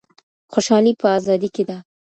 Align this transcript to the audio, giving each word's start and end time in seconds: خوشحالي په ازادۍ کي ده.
خوشحالي 0.53 0.93
په 1.01 1.07
ازادۍ 1.17 1.49
کي 1.55 1.63
ده. 1.69 1.77